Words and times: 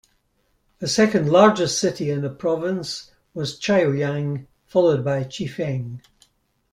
The 0.79 0.87
second 0.87 1.29
largest 1.31 1.77
city 1.77 2.09
in 2.09 2.21
the 2.21 2.31
province 2.31 3.11
was 3.35 3.59
Chaoyang, 3.59 4.47
followed 4.65 5.05
by 5.05 5.25
Chifeng. 5.25 5.99